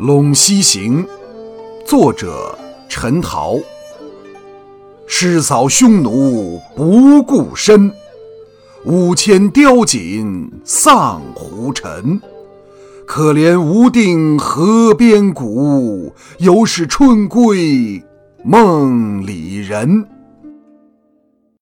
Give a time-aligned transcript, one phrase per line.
[0.04, 1.02] 《陇西行》，
[1.86, 2.54] 作者
[2.86, 3.56] 陈桃。
[5.06, 7.90] 誓扫匈奴不顾身，
[8.84, 12.20] 五千雕锦丧胡尘。
[13.06, 18.02] 可怜无定河边骨，犹是春归
[18.44, 20.06] 梦里人。